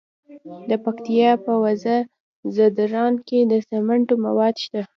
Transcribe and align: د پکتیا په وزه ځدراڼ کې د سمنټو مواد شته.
د 0.69 0.71
پکتیا 0.83 1.31
په 1.45 1.51
وزه 1.63 1.97
ځدراڼ 2.55 3.13
کې 3.27 3.39
د 3.51 3.53
سمنټو 3.67 4.15
مواد 4.25 4.55
شته. 4.63 4.81